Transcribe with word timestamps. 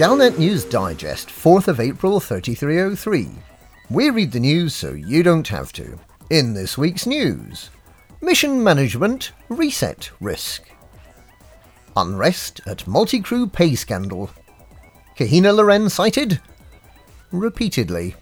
Galnet 0.00 0.38
News 0.38 0.64
Digest, 0.64 1.28
4th 1.28 1.68
of 1.68 1.78
April 1.78 2.20
3303. 2.20 3.28
We 3.90 4.08
read 4.08 4.32
the 4.32 4.40
news 4.40 4.74
so 4.74 4.92
you 4.92 5.22
don't 5.22 5.46
have 5.48 5.74
to. 5.74 5.98
In 6.30 6.54
this 6.54 6.78
week's 6.78 7.06
news 7.06 7.68
Mission 8.22 8.64
Management 8.64 9.32
Reset 9.50 10.10
Risk. 10.18 10.62
Unrest 11.98 12.62
at 12.66 12.86
multi 12.86 13.20
crew 13.20 13.46
pay 13.46 13.74
scandal. 13.74 14.30
Kahina 15.18 15.54
Loren 15.54 15.90
cited 15.90 16.40
repeatedly. 17.30 18.14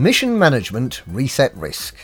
Mission 0.00 0.36
Management 0.36 1.02
Reset 1.06 1.56
Risk. 1.56 1.94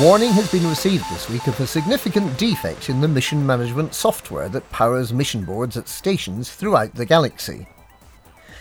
Warning 0.00 0.30
has 0.30 0.50
been 0.50 0.68
received 0.68 1.08
this 1.08 1.30
week 1.30 1.46
of 1.46 1.60
a 1.60 1.68
significant 1.68 2.36
defect 2.36 2.90
in 2.90 3.00
the 3.00 3.06
mission 3.06 3.46
management 3.46 3.94
software 3.94 4.48
that 4.48 4.68
powers 4.70 5.12
mission 5.12 5.44
boards 5.44 5.76
at 5.76 5.86
stations 5.86 6.50
throughout 6.50 6.92
the 6.96 7.06
galaxy. 7.06 7.68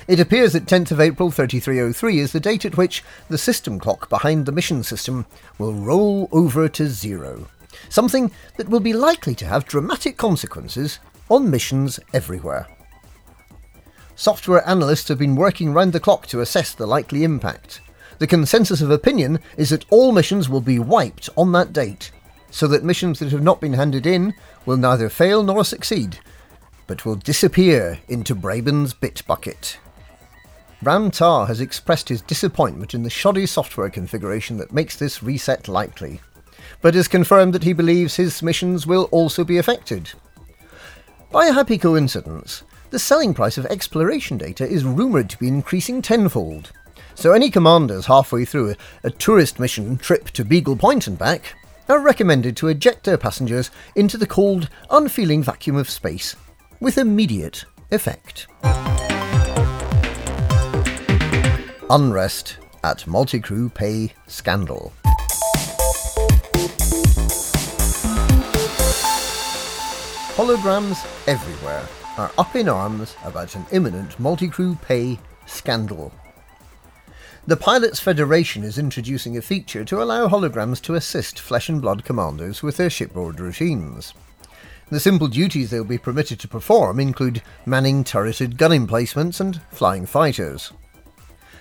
It 0.08 0.20
appears 0.20 0.54
that 0.54 0.68
10th 0.68 0.92
of 0.92 1.00
April 1.00 1.32
3303 1.32 2.20
is 2.20 2.34
the 2.34 2.40
date 2.40 2.66
at 2.66 2.78
which 2.78 3.04
the 3.30 3.40
system 3.40 3.80
clock 3.80 4.10
behind 4.10 4.46
the 4.46 4.52
mission 4.52 4.84
system 4.84 5.26
will 5.58 5.74
roll 5.74 6.30
over 6.32 6.70
to 6.70 6.88
zero, 6.88 7.48
something 7.90 8.30
that 8.58 8.70
will 8.70 8.80
be 8.80 8.94
likely 8.94 9.34
to 9.34 9.48
have 9.48 9.66
dramatic 9.66 10.18
consequences 10.18 11.00
on 11.30 11.50
missions 11.50 12.00
everywhere. 12.14 12.68
Software 14.16 14.70
analysts 14.70 15.08
have 15.08 15.18
been 15.18 15.36
working 15.36 15.74
round 15.74 15.94
the 15.94 16.00
clock 16.00 16.28
to 16.28 16.42
assess 16.42 16.76
the 16.76 16.86
likely 16.86 17.24
impact, 17.24 17.82
the 18.20 18.28
consensus 18.28 18.82
of 18.82 18.92
opinion 18.92 19.40
is 19.58 19.70
that 19.70 19.86
all 19.90 20.12
missions 20.12 20.50
will 20.50 20.62
be 20.62 20.80
wiped 20.80 21.30
on 21.36 21.52
that 21.54 21.74
date, 21.74 22.12
so 22.52 22.68
that 22.68 22.84
missions 22.84 23.20
that 23.20 23.32
have 23.32 23.44
not 23.44 23.60
been 23.60 23.74
handed 23.74 24.06
in 24.06 24.34
will 24.66 24.78
neither 24.78 25.10
fail 25.10 25.44
nor 25.44 25.64
succeed, 25.66 26.20
but 26.88 27.06
will 27.06 27.16
disappear 27.16 28.00
into 28.08 28.36
Braben's 28.36 28.94
bit 28.94 29.24
bucket. 29.26 29.80
Ram 30.84 31.12
Tah 31.12 31.46
has 31.46 31.62
expressed 31.62 32.10
his 32.10 32.22
disappointment 32.22 32.94
in 32.94 33.04
the 33.04 33.10
shoddy 33.10 33.46
software 33.46 33.90
configuration 33.90 34.58
that 34.58 34.74
makes 34.74 34.98
this 34.98 35.24
reset 35.24 35.68
likely, 35.68 36.20
but 36.82 36.94
has 36.94 37.08
confirmed 37.08 37.54
that 37.54 37.64
he 37.64 37.74
believes 37.74 38.18
his 38.18 38.44
missions 38.44 38.86
will 38.86 39.06
also 39.06 39.44
be 39.44 39.58
affected. 39.58 40.12
By 41.32 41.48
a 41.48 41.54
happy 41.54 41.78
coincidence, 41.78 42.64
the 42.90 43.00
selling 43.00 43.34
price 43.34 43.58
of 43.58 43.66
exploration 43.68 44.38
data 44.38 44.68
is 44.68 44.84
rumoured 44.84 45.30
to 45.32 45.40
be 45.40 45.48
increasing 45.48 46.02
tenfold, 46.02 46.72
so 47.16 47.32
any 47.32 47.50
commanders 47.50 48.06
halfway 48.06 48.46
through 48.46 48.76
a, 49.04 49.10
tourist 49.12 49.60
mission 49.60 49.98
trip 49.98 50.30
to 50.32 50.44
Beagle 50.44 50.76
Point 50.76 51.08
and 51.08 51.18
back 51.18 51.56
are 51.90 52.00
recommended 52.00 52.58
to 52.58 52.68
eject 52.68 53.04
their 53.04 53.18
passengers 53.18 53.72
into 53.96 54.18
the 54.18 54.28
cold, 54.28 54.70
unfeeling 54.90 55.44
vacuum 55.44 55.76
of 55.76 55.90
space 55.90 56.36
with 56.80 56.98
immediate 56.98 57.66
effect. 57.92 58.48
Unrest 61.90 62.58
at 62.84 63.00
multicrew 63.00 63.74
pay 63.74 64.14
scandal. 64.28 64.94
Holograms 70.36 71.06
everywhere 71.28 71.88
are 72.18 72.32
up 72.38 72.56
in 72.56 72.68
arms 72.68 73.16
about 73.24 73.56
an 73.56 73.66
imminent 73.72 74.20
multi 74.20 74.48
crew 74.48 74.76
pay 74.82 75.20
scandal. 75.46 76.12
The 77.46 77.58
Pilots 77.58 78.00
Federation 78.00 78.64
is 78.64 78.78
introducing 78.78 79.38
a 79.38 79.42
feature 79.42 79.84
to 79.86 80.02
allow 80.02 80.28
holograms 80.28 80.82
to 80.84 80.96
assist 80.96 81.40
flesh 81.40 81.68
and 81.68 81.82
blood 81.82 82.06
commanders 82.06 82.64
with 82.64 82.78
their 82.78 82.90
shipboard 82.90 83.40
routines. 83.40 84.14
The 84.90 85.00
simple 85.00 85.28
duties 85.28 85.70
they 85.70 85.80
will 85.80 85.86
be 85.86 85.98
permitted 85.98 86.40
to 86.40 86.48
perform 86.48 87.00
include 87.00 87.42
manning 87.66 88.04
turreted 88.04 88.58
gun 88.58 88.72
emplacements 88.72 89.40
and 89.40 89.62
flying 89.72 90.06
fighters. 90.06 90.72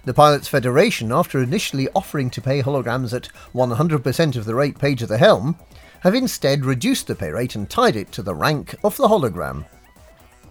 The 0.05 0.15
Pilots 0.15 0.49
Federation, 0.49 1.13
after 1.13 1.41
initially 1.41 1.89
offering 1.95 2.29
to 2.31 2.41
pay 2.41 2.63
holograms 2.63 3.13
at 3.13 3.29
100% 3.55 4.37
of 4.37 4.45
the 4.45 4.55
rate 4.55 4.79
paid 4.79 4.99
to 4.99 5.07
the 5.07 5.19
helm, 5.19 5.57
have 6.01 6.15
instead 6.15 6.65
reduced 6.65 7.07
the 7.07 7.15
pay 7.15 7.31
rate 7.31 7.55
and 7.55 7.71
tied 7.71 7.95
it 7.95 8.11
to 8.13 8.23
the 8.23 8.35
rank 8.35 8.75
of 8.83 8.97
the 8.97 9.07
hologram. 9.07 9.65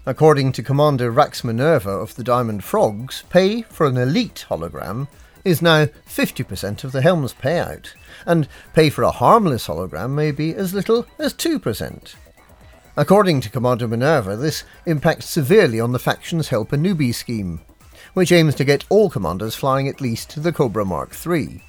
According 0.03 0.53
to 0.53 0.63
Commander 0.63 1.11
Rax 1.11 1.43
Minerva 1.43 1.91
of 1.91 2.15
the 2.15 2.23
Diamond 2.23 2.63
Frogs, 2.63 3.23
pay 3.29 3.61
for 3.61 3.85
an 3.85 3.97
elite 3.97 4.47
hologram 4.49 5.07
is 5.45 5.61
now 5.61 5.85
50% 5.85 6.83
of 6.83 6.91
the 6.91 7.03
helm's 7.03 7.35
payout, 7.35 7.93
and 8.25 8.47
pay 8.73 8.89
for 8.89 9.03
a 9.03 9.11
harmless 9.11 9.67
hologram 9.67 10.15
may 10.15 10.31
be 10.31 10.55
as 10.55 10.73
little 10.73 11.05
as 11.19 11.35
2%. 11.35 12.15
According 12.97 13.41
to 13.41 13.49
Commander 13.51 13.87
Minerva, 13.87 14.35
this 14.35 14.63
impacts 14.87 15.29
severely 15.29 15.79
on 15.79 15.91
the 15.91 15.99
faction's 15.99 16.47
Help 16.47 16.73
a 16.73 16.77
Newbie 16.77 17.13
scheme, 17.13 17.61
which 18.15 18.31
aims 18.31 18.55
to 18.55 18.65
get 18.65 18.85
all 18.89 19.07
commanders 19.07 19.55
flying 19.55 19.87
at 19.87 20.01
least 20.01 20.41
the 20.41 20.51
Cobra 20.51 20.83
Mark 20.83 21.15
III. 21.23 21.63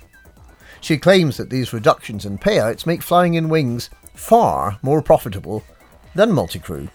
She 0.80 0.96
claims 0.96 1.36
that 1.36 1.50
these 1.50 1.74
reductions 1.74 2.24
in 2.24 2.38
payouts 2.38 2.86
make 2.86 3.02
flying 3.02 3.34
in 3.34 3.50
wings 3.50 3.90
far 4.14 4.78
more 4.80 5.02
profitable 5.02 5.62
than 6.14 6.30
multicrew. 6.30 6.88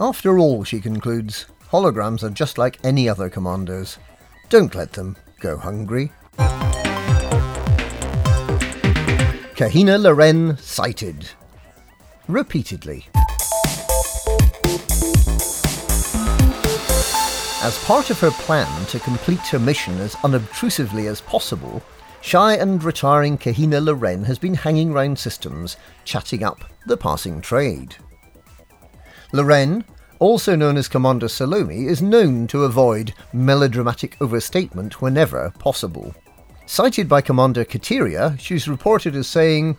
After 0.00 0.38
all, 0.38 0.62
she 0.62 0.80
concludes, 0.80 1.46
holograms 1.72 2.22
are 2.22 2.30
just 2.30 2.56
like 2.56 2.78
any 2.84 3.08
other 3.08 3.28
commandos. 3.28 3.98
Don't 4.48 4.72
let 4.76 4.92
them 4.92 5.16
go 5.40 5.56
hungry. 5.56 6.12
Kahina 9.56 10.00
Loren 10.00 10.56
cited. 10.58 11.30
Repeatedly. 12.28 13.06
As 17.60 17.76
part 17.84 18.10
of 18.10 18.20
her 18.20 18.30
plan 18.30 18.86
to 18.86 19.00
complete 19.00 19.48
her 19.48 19.58
mission 19.58 19.98
as 19.98 20.14
unobtrusively 20.22 21.08
as 21.08 21.20
possible, 21.20 21.82
shy 22.20 22.54
and 22.54 22.84
retiring 22.84 23.36
Kahina 23.36 23.84
Loren 23.84 24.22
has 24.22 24.38
been 24.38 24.54
hanging 24.54 24.92
round 24.92 25.18
systems, 25.18 25.76
chatting 26.04 26.44
up 26.44 26.70
the 26.86 26.96
passing 26.96 27.40
trade. 27.40 27.96
Loren, 29.32 29.84
also 30.18 30.56
known 30.56 30.76
as 30.76 30.88
Commander 30.88 31.28
Salome, 31.28 31.86
is 31.86 32.02
known 32.02 32.46
to 32.48 32.64
avoid 32.64 33.14
melodramatic 33.32 34.16
overstatement 34.20 35.00
whenever 35.00 35.50
possible. 35.58 36.14
Cited 36.66 37.08
by 37.08 37.20
Commander 37.20 37.64
Kateria, 37.64 38.38
she's 38.38 38.68
reported 38.68 39.14
as 39.14 39.26
saying, 39.26 39.76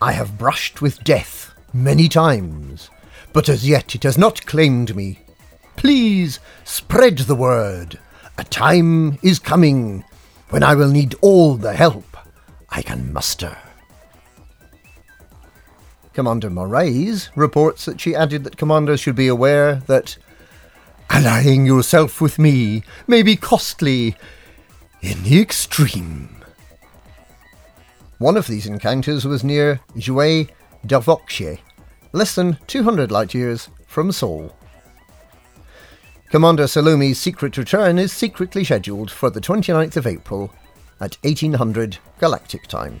I 0.00 0.12
have 0.12 0.38
brushed 0.38 0.80
with 0.80 1.04
death 1.04 1.52
many 1.72 2.08
times, 2.08 2.90
but 3.32 3.48
as 3.48 3.68
yet 3.68 3.94
it 3.94 4.02
has 4.02 4.18
not 4.18 4.46
claimed 4.46 4.96
me. 4.96 5.20
Please 5.76 6.40
spread 6.64 7.18
the 7.18 7.34
word. 7.34 7.98
A 8.38 8.44
time 8.44 9.18
is 9.22 9.38
coming 9.38 10.04
when 10.48 10.62
I 10.62 10.74
will 10.74 10.90
need 10.90 11.14
all 11.20 11.54
the 11.54 11.74
help 11.74 12.16
I 12.70 12.82
can 12.82 13.12
muster. 13.12 13.56
Commander 16.12 16.50
Moraes 16.50 17.30
reports 17.36 17.84
that 17.84 18.00
she 18.00 18.14
added 18.14 18.44
that 18.44 18.56
commanders 18.56 19.00
should 19.00 19.14
be 19.14 19.28
aware 19.28 19.76
that 19.86 20.16
allying 21.08 21.66
yourself 21.66 22.20
with 22.20 22.38
me 22.38 22.82
may 23.06 23.22
be 23.22 23.36
costly 23.36 24.16
in 25.00 25.22
the 25.22 25.40
extreme. 25.40 26.36
One 28.18 28.36
of 28.36 28.46
these 28.46 28.66
encounters 28.66 29.24
was 29.24 29.42
near 29.42 29.80
Jouet 29.96 30.50
d'Avoxe, 30.84 31.58
less 32.12 32.34
than 32.34 32.58
200 32.66 33.10
light 33.10 33.32
years 33.32 33.68
from 33.86 34.12
Sol. 34.12 34.54
Commander 36.30 36.66
Salome's 36.66 37.18
secret 37.18 37.56
return 37.56 37.98
is 37.98 38.12
secretly 38.12 38.62
scheduled 38.62 39.10
for 39.10 39.30
the 39.30 39.40
29th 39.40 39.96
of 39.96 40.06
April 40.06 40.52
at 41.00 41.16
1800 41.22 41.98
Galactic 42.18 42.66
Time. 42.68 43.00